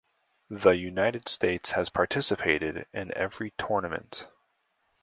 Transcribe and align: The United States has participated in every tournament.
The 0.49 0.71
United 0.71 1.29
States 1.29 1.69
has 1.73 1.91
participated 1.91 2.87
in 2.91 3.15
every 3.15 3.51
tournament. 3.51 4.25